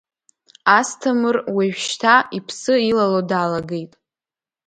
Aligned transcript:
Асҭамыр 0.77 1.37
уажәшьҭа 1.55 2.15
иԥсы 2.37 2.73
илало 2.89 3.21
далагеит. 3.29 3.93